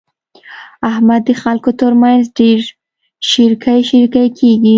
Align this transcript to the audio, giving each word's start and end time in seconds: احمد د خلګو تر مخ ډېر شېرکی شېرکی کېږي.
احمد 0.89 1.21
د 1.27 1.29
خلګو 1.41 1.71
تر 1.79 1.91
مخ 2.01 2.21
ډېر 2.37 2.59
شېرکی 3.29 3.79
شېرکی 3.89 4.27
کېږي. 4.37 4.69